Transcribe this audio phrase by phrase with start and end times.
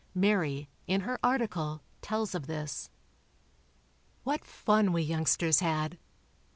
[0.15, 2.89] Mary, in her article, tells of this:
[4.23, 5.99] What fun we youngsters had!